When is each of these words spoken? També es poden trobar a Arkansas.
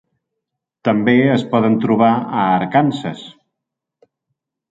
També 0.87 1.13
es 1.33 1.43
poden 1.51 1.75
trobar 1.83 2.09
a 2.39 2.45
Arkansas. 2.55 3.21